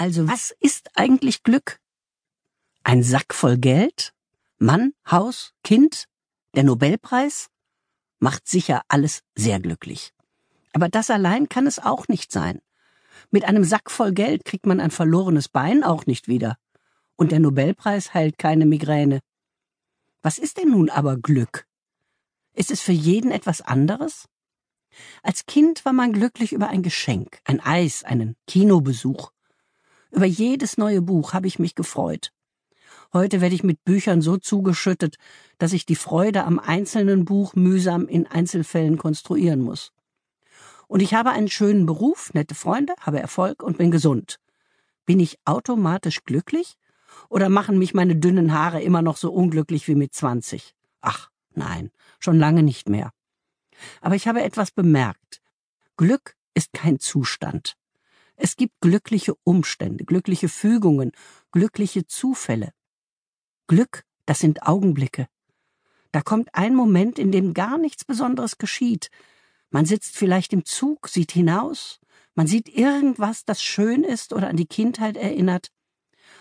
[0.00, 1.78] Also was ist eigentlich Glück?
[2.84, 4.14] Ein Sack voll Geld?
[4.56, 6.06] Mann, Haus, Kind?
[6.54, 7.50] Der Nobelpreis?
[8.18, 10.14] Macht sicher alles sehr glücklich.
[10.72, 12.62] Aber das allein kann es auch nicht sein.
[13.30, 16.56] Mit einem Sack voll Geld kriegt man ein verlorenes Bein auch nicht wieder.
[17.16, 19.20] Und der Nobelpreis heilt keine Migräne.
[20.22, 21.66] Was ist denn nun aber Glück?
[22.54, 24.30] Ist es für jeden etwas anderes?
[25.22, 29.30] Als Kind war man glücklich über ein Geschenk, ein Eis, einen Kinobesuch.
[30.10, 32.32] Über jedes neue Buch habe ich mich gefreut.
[33.12, 35.16] Heute werde ich mit Büchern so zugeschüttet,
[35.58, 39.92] dass ich die Freude am einzelnen Buch mühsam in Einzelfällen konstruieren muss.
[40.86, 44.38] Und ich habe einen schönen Beruf, nette Freunde, habe Erfolg und bin gesund.
[45.06, 46.76] Bin ich automatisch glücklich?
[47.28, 50.74] Oder machen mich meine dünnen Haare immer noch so unglücklich wie mit zwanzig?
[51.00, 53.12] Ach, nein, schon lange nicht mehr.
[54.00, 55.40] Aber ich habe etwas bemerkt.
[55.96, 57.76] Glück ist kein Zustand.
[58.42, 61.12] Es gibt glückliche Umstände, glückliche Fügungen,
[61.52, 62.72] glückliche Zufälle.
[63.66, 65.28] Glück, das sind Augenblicke.
[66.10, 69.10] Da kommt ein Moment, in dem gar nichts Besonderes geschieht.
[69.68, 72.00] Man sitzt vielleicht im Zug, sieht hinaus,
[72.34, 75.70] man sieht irgendwas, das schön ist oder an die Kindheit erinnert,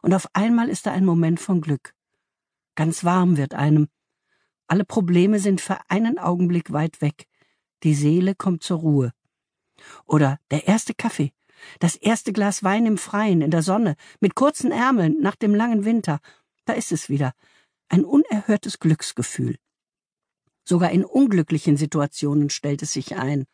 [0.00, 1.94] und auf einmal ist da ein Moment von Glück.
[2.74, 3.88] Ganz warm wird einem,
[4.66, 7.28] alle Probleme sind für einen Augenblick weit weg.
[7.82, 9.12] Die Seele kommt zur Ruhe.
[10.06, 11.34] Oder der erste Kaffee,
[11.78, 15.84] das erste Glas Wein im Freien, in der Sonne, mit kurzen Ärmeln, nach dem langen
[15.84, 16.20] Winter.
[16.64, 17.32] Da ist es wieder.
[17.88, 19.56] Ein unerhörtes Glücksgefühl.
[20.64, 23.44] Sogar in unglücklichen Situationen stellt es sich ein.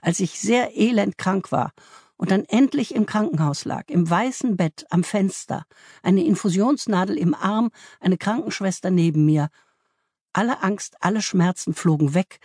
[0.00, 1.72] Als ich sehr elend krank war
[2.16, 5.64] und dann endlich im Krankenhaus lag, im weißen Bett am Fenster,
[6.02, 9.50] eine Infusionsnadel im Arm, eine Krankenschwester neben mir
[10.34, 12.40] alle Angst, alle Schmerzen flogen weg,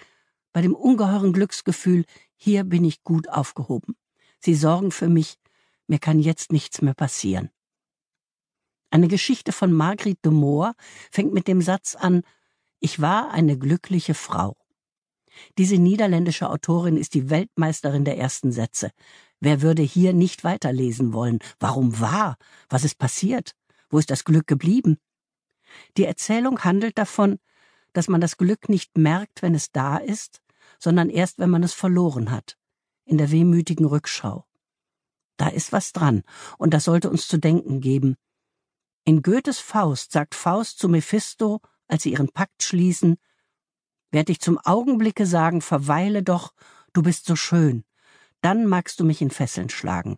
[0.54, 3.96] bei dem ungeheuren Glücksgefühl, hier bin ich gut aufgehoben.
[4.40, 5.38] Sie sorgen für mich,
[5.88, 7.50] mir kann jetzt nichts mehr passieren.
[8.92, 10.74] Eine Geschichte von Margrit de Moor
[11.12, 12.24] fängt mit dem Satz an,
[12.80, 14.56] ich war eine glückliche Frau.
[15.58, 18.92] Diese niederländische Autorin ist die Weltmeisterin der ersten Sätze.
[19.40, 21.40] Wer würde hier nicht weiterlesen wollen?
[21.60, 22.38] Warum war?
[22.70, 23.56] Was ist passiert?
[23.90, 24.98] Wo ist das Glück geblieben?
[25.98, 27.40] Die Erzählung handelt davon,
[27.94, 30.42] dass man das Glück nicht merkt, wenn es da ist,
[30.78, 32.58] sondern erst, wenn man es verloren hat,
[33.10, 34.46] in der wehmütigen Rückschau.
[35.38, 36.24] Da ist was dran,
[36.58, 38.16] und das sollte uns zu denken geben.
[39.04, 43.18] In Goethes Faust sagt Faust zu Mephisto, als sie ihren Pakt schließen,
[44.12, 46.54] werd ich zum Augenblicke sagen, verweile doch,
[46.94, 47.84] du bist so schön,
[48.42, 50.18] dann magst du mich in Fesseln schlagen,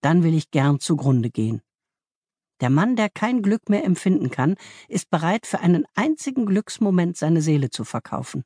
[0.00, 1.62] dann will ich gern zugrunde gehen.
[2.60, 4.56] Der Mann, der kein Glück mehr empfinden kann,
[4.88, 8.44] ist bereit, für einen einzigen Glücksmoment seine Seele zu verkaufen.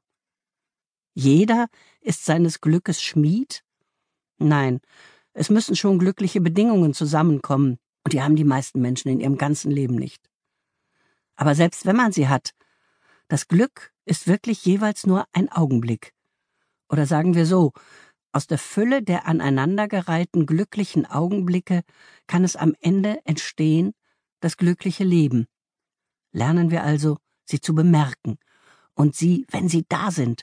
[1.15, 1.69] Jeder
[2.01, 3.65] ist seines Glückes Schmied?
[4.49, 4.81] Nein,
[5.33, 9.71] es müssen schon glückliche Bedingungen zusammenkommen, und die haben die meisten Menschen in ihrem ganzen
[9.71, 10.29] Leben nicht.
[11.37, 12.53] Aber selbst wenn man sie hat,
[13.29, 16.13] das Glück ist wirklich jeweils nur ein Augenblick.
[16.89, 17.73] Oder sagen wir so,
[18.33, 21.83] aus der Fülle der aneinandergereihten glücklichen Augenblicke
[22.27, 23.95] kann es am Ende entstehen,
[24.41, 25.47] das glückliche Leben.
[26.33, 28.39] Lernen wir also, sie zu bemerken
[28.95, 30.43] und sie, wenn sie da sind,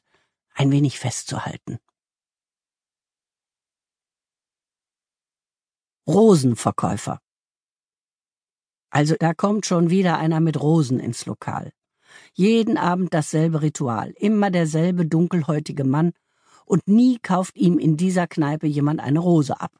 [0.53, 1.79] ein wenig festzuhalten.
[6.07, 7.19] Rosenverkäufer.
[8.89, 11.71] Also da kommt schon wieder einer mit Rosen ins Lokal.
[12.33, 16.13] Jeden Abend dasselbe Ritual, immer derselbe dunkelhäutige Mann,
[16.65, 19.71] und nie kauft ihm in dieser Kneipe jemand eine Rose ab.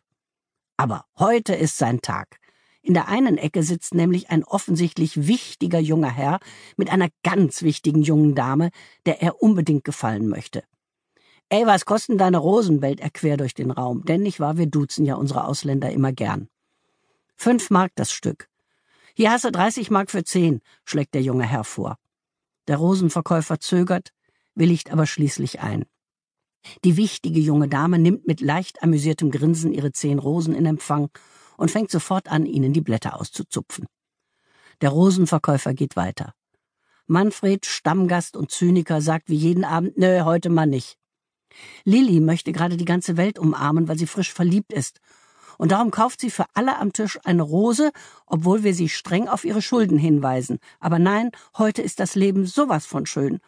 [0.78, 2.40] Aber heute ist sein Tag.
[2.81, 6.40] In der einen Ecke sitzt nämlich ein offensichtlich wichtiger junger Herr
[6.78, 8.69] mit einer ganz wichtigen jungen Dame,
[9.06, 10.63] der er unbedingt gefallen möchte.
[11.52, 12.80] Ey, was kosten deine Rosen?
[12.80, 16.14] bellt er quer durch den Raum, denn nicht wahr, wir duzen ja unsere Ausländer immer
[16.14, 16.48] gern.
[17.36, 18.48] Fünf Mark das Stück.
[19.16, 21.98] Hier hast du 30 Mark für zehn, schlägt der junge Herr vor.
[22.68, 24.14] Der Rosenverkäufer zögert,
[24.54, 25.86] willigt aber schließlich ein.
[26.84, 31.10] Die wichtige junge Dame nimmt mit leicht amüsiertem Grinsen ihre zehn Rosen in Empfang
[31.58, 33.88] und fängt sofort an, ihnen die Blätter auszuzupfen.
[34.81, 36.36] Der Rosenverkäufer geht weiter.
[37.07, 41.00] Manfred, Stammgast und Zyniker, sagt wie jeden Abend, nö, heute mal nicht.
[41.84, 45.00] Lilli möchte gerade die ganze Welt umarmen, weil sie frisch verliebt ist.
[45.57, 47.92] Und darum kauft sie für alle am Tisch eine Rose,
[48.25, 50.60] obwohl wir sie streng auf ihre Schulden hinweisen.
[50.80, 53.40] Aber nein, heute ist das Leben sowas von schön.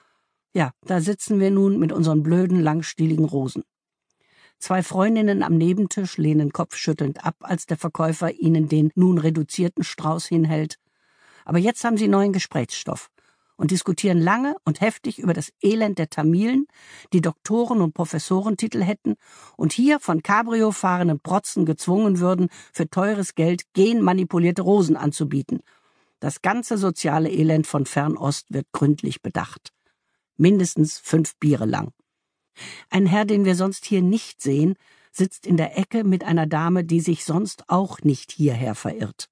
[0.54, 3.64] Ja, da sitzen wir nun mit unseren blöden, langstieligen Rosen.
[4.60, 10.28] Zwei Freundinnen am Nebentisch lehnen kopfschüttelnd ab, als der Verkäufer ihnen den nun reduzierten Strauß
[10.28, 10.78] hinhält.
[11.46, 13.10] Aber jetzt haben sie neuen Gesprächsstoff.
[13.62, 16.66] Und diskutieren lange und heftig über das Elend der Tamilen,
[17.14, 19.18] die Doktoren- und Professorentitel hätten
[19.56, 25.60] und hier von Cabrio fahrenden Protzen gezwungen würden, für teures Geld genmanipulierte Rosen anzubieten.
[26.20, 29.72] Das ganze soziale Elend von Fernost wird gründlich bedacht.
[30.38, 31.92] Mindestens fünf Biere lang.
[32.90, 34.74] Ein Herr, den wir sonst hier nicht sehen,
[35.12, 39.30] sitzt in der Ecke mit einer Dame, die sich sonst auch nicht hierher verirrt.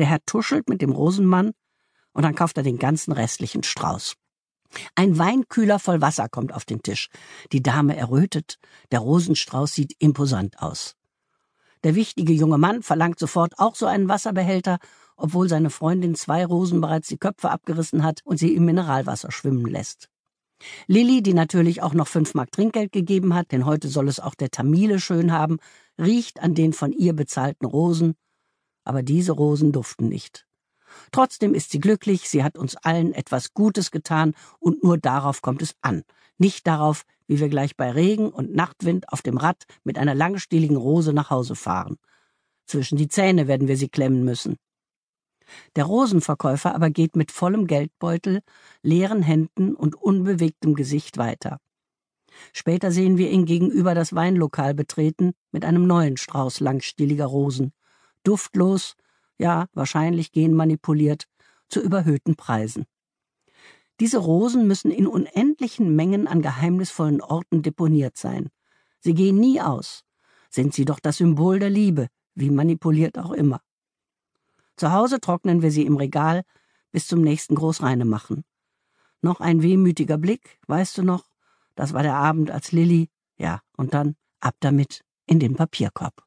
[0.00, 1.52] Der Herr tuschelt mit dem Rosenmann
[2.12, 4.14] und dann kauft er den ganzen restlichen Strauß.
[4.94, 7.08] Ein Weinkühler voll Wasser kommt auf den Tisch.
[7.52, 8.58] Die Dame errötet,
[8.90, 10.96] der Rosenstrauß sieht imposant aus.
[11.84, 14.78] Der wichtige junge Mann verlangt sofort auch so einen Wasserbehälter,
[15.16, 19.66] obwohl seine Freundin zwei Rosen bereits die Köpfe abgerissen hat und sie im Mineralwasser schwimmen
[19.66, 20.08] lässt.
[20.86, 24.36] Lilly, die natürlich auch noch fünf Mark Trinkgeld gegeben hat, denn heute soll es auch
[24.36, 25.58] der Tamile schön haben,
[26.00, 28.14] riecht an den von ihr bezahlten Rosen,
[28.84, 30.46] aber diese Rosen duften nicht.
[31.10, 35.62] Trotzdem ist sie glücklich, sie hat uns allen etwas Gutes getan, und nur darauf kommt
[35.62, 36.02] es an,
[36.38, 40.76] nicht darauf, wie wir gleich bei Regen und Nachtwind auf dem Rad mit einer langstieligen
[40.76, 41.96] Rose nach Hause fahren.
[42.66, 44.56] Zwischen die Zähne werden wir sie klemmen müssen.
[45.76, 48.40] Der Rosenverkäufer aber geht mit vollem Geldbeutel,
[48.82, 51.58] leeren Händen und unbewegtem Gesicht weiter.
[52.52, 57.72] Später sehen wir ihn gegenüber das Weinlokal betreten mit einem neuen Strauß langstieliger Rosen,
[58.24, 58.94] duftlos,
[59.38, 61.26] ja wahrscheinlich genmanipuliert,
[61.68, 62.84] zu überhöhten Preisen.
[64.00, 68.48] Diese Rosen müssen in unendlichen Mengen an geheimnisvollen Orten deponiert sein.
[69.00, 70.04] Sie gehen nie aus,
[70.50, 73.60] sind sie doch das Symbol der Liebe, wie manipuliert auch immer.
[74.76, 76.42] Zu Hause trocknen wir sie im Regal
[76.90, 78.44] bis zum nächsten Großreinemachen.
[79.20, 81.30] Noch ein wehmütiger Blick, weißt du noch?
[81.74, 83.08] Das war der Abend als Lilly.
[83.36, 86.24] Ja, und dann ab damit in den Papierkorb.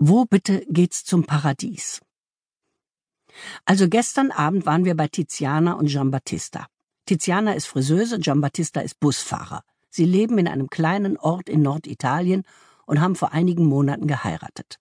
[0.00, 2.00] Wo bitte geht's zum Paradies?
[3.64, 6.68] Also gestern Abend waren wir bei Tiziana und Giambattista.
[7.06, 9.64] Tiziana ist Friseuse, Giambattista ist Busfahrer.
[9.90, 12.44] Sie leben in einem kleinen Ort in Norditalien
[12.86, 14.78] und haben vor einigen Monaten geheiratet.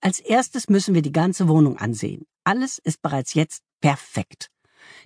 [0.00, 2.26] Als erstes müssen wir die ganze Wohnung ansehen.
[2.42, 4.50] Alles ist bereits jetzt perfekt.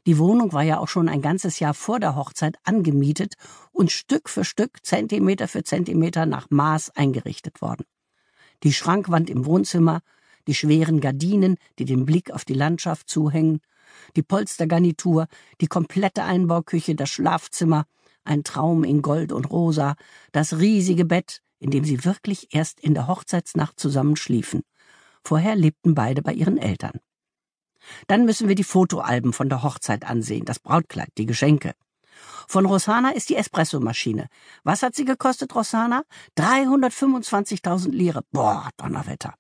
[0.07, 3.35] Die Wohnung war ja auch schon ein ganzes Jahr vor der Hochzeit angemietet
[3.71, 7.85] und Stück für Stück, Zentimeter für Zentimeter nach Maß eingerichtet worden.
[8.63, 10.01] Die Schrankwand im Wohnzimmer,
[10.47, 13.61] die schweren Gardinen, die den Blick auf die Landschaft zuhängen,
[14.15, 15.27] die Polstergarnitur,
[15.61, 17.87] die komplette Einbauküche, das Schlafzimmer,
[18.25, 19.97] ein Traum in Gold und Rosa,
[20.33, 24.63] das riesige Bett, in dem sie wirklich erst in der Hochzeitsnacht zusammen schliefen.
[25.25, 27.01] Vorher lebten beide bei ihren Eltern.
[28.07, 31.75] Dann müssen wir die Fotoalben von der Hochzeit ansehen, das Brautkleid, die Geschenke.
[32.49, 34.29] Von Rosana ist die Espressomaschine.
[34.65, 36.03] Was hat sie gekostet, Rosana?
[36.39, 38.23] 325.000 Lire.
[38.33, 39.35] Boah, Donnerwetter.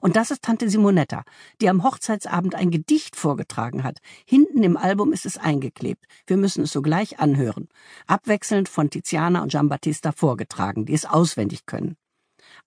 [0.00, 1.24] Und das ist Tante Simonetta,
[1.60, 3.98] die am Hochzeitsabend ein Gedicht vorgetragen hat.
[4.26, 6.04] Hinten im Album ist es eingeklebt.
[6.26, 7.68] Wir müssen es sogleich anhören.
[8.06, 11.96] Abwechselnd von Tiziana und Giambattista vorgetragen, die es auswendig können.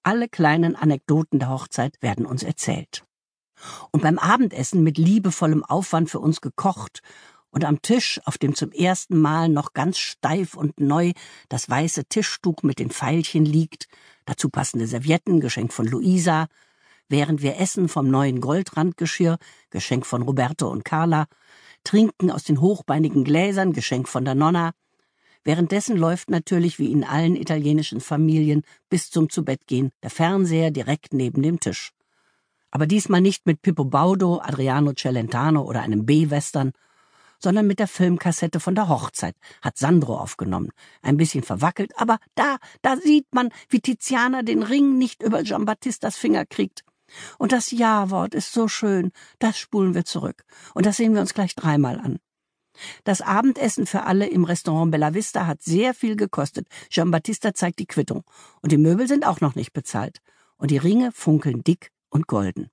[0.03, 3.03] Alle kleinen Anekdoten der Hochzeit werden uns erzählt.
[3.91, 7.01] Und beim Abendessen mit liebevollem Aufwand für uns gekocht
[7.51, 11.11] und am Tisch, auf dem zum ersten Mal noch ganz steif und neu
[11.49, 13.87] das weiße Tischtuch mit den Pfeilchen liegt,
[14.25, 16.47] dazu passende Servietten, Geschenk von Luisa,
[17.09, 19.37] während wir essen vom neuen Goldrandgeschirr,
[19.69, 21.27] Geschenk von Roberto und Carla,
[21.83, 24.71] trinken aus den hochbeinigen Gläsern, Geschenk von der Nonna.
[25.43, 31.41] Währenddessen läuft natürlich wie in allen italienischen Familien bis zum Zubettgehen der Fernseher direkt neben
[31.41, 31.91] dem Tisch.
[32.69, 36.71] Aber diesmal nicht mit Pippo Baudo, Adriano Celentano oder einem B-Western,
[37.41, 40.69] sondern mit der Filmkassette von der Hochzeit, hat Sandro aufgenommen.
[41.01, 46.17] Ein bisschen verwackelt, aber da, da sieht man, wie Tiziana den Ring nicht über Giambattistas
[46.17, 46.83] Finger kriegt.
[47.37, 50.43] Und das Ja-Wort ist so schön, das spulen wir zurück.
[50.73, 52.19] Und das sehen wir uns gleich dreimal an.
[53.03, 56.67] Das Abendessen für alle im Restaurant Bella Vista hat sehr viel gekostet.
[56.89, 58.23] Giambattista zeigt die Quittung.
[58.61, 60.19] Und die Möbel sind auch noch nicht bezahlt.
[60.57, 62.69] Und die Ringe funkeln dick und golden.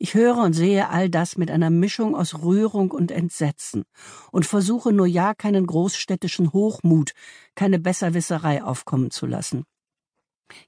[0.00, 3.84] Ich höre und sehe all das mit einer Mischung aus Rührung und Entsetzen
[4.30, 7.14] und versuche nur ja keinen großstädtischen Hochmut,
[7.56, 9.64] keine Besserwisserei aufkommen zu lassen.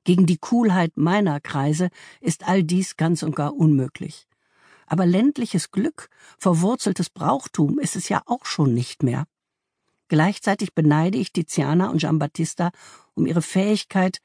[0.03, 4.27] Gegen die Coolheit meiner Kreise ist all dies ganz und gar unmöglich.
[4.87, 9.27] Aber ländliches Glück, verwurzeltes Brauchtum ist es ja auch schon nicht mehr.
[10.09, 12.73] Gleichzeitig beneide ich Tiziana und Giambattista
[13.15, 14.19] um ihre Fähigkeit,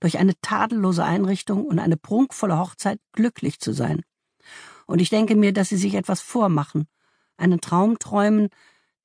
[0.00, 4.02] durch eine tadellose Einrichtung und eine prunkvolle Hochzeit glücklich zu sein.
[4.88, 6.88] Und ich denke mir, dass sie sich etwas vormachen,
[7.36, 8.48] einen Traum träumen,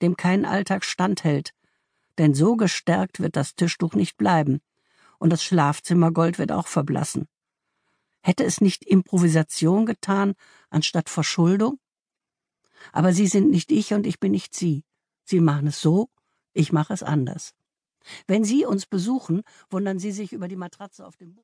[0.02, 1.54] dem kein Alltag standhält,
[2.18, 4.62] denn so gestärkt wird das Tischtuch nicht bleiben,
[5.20, 7.28] und das Schlafzimmergold wird auch verblassen.
[8.22, 10.36] Hätte es nicht Improvisation getan,
[10.70, 11.80] anstatt Verschuldung?
[12.94, 14.86] Aber Sie sind nicht ich und ich bin nicht Sie.
[15.26, 16.10] Sie machen es so,
[16.54, 17.54] ich mache es anders.
[18.26, 21.42] Wenn Sie uns besuchen, wundern Sie sich über die Matratze auf dem Boden.